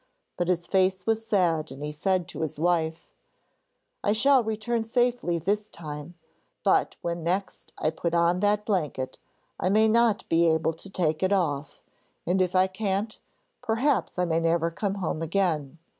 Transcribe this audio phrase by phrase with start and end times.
[0.35, 3.05] But his face was sad and he said to his wife:
[4.03, 6.15] 'I shall return safely this time,
[6.63, 9.19] but when next I put on that blanket
[9.59, 11.83] I may not be able to take it off,
[12.25, 13.19] and if I can't,
[13.61, 15.77] perhaps I may never come home again.